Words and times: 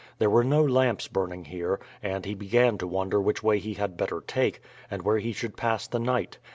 There 0.17 0.31
were 0.31 0.43
no 0.43 0.63
lamps 0.65 1.07
burning 1.07 1.45
here, 1.45 1.79
and 2.01 2.25
he 2.25 2.33
began 2.33 2.79
to 2.79 2.87
wonder 2.87 3.21
which 3.21 3.43
way 3.43 3.59
he 3.59 3.75
had 3.75 3.97
better 3.97 4.23
take, 4.25 4.59
and 4.89 5.03
where 5.03 5.19
he 5.19 5.31
should 5.31 5.55
pass 5.55 5.85
the 5.87 5.99
night. 5.99 6.39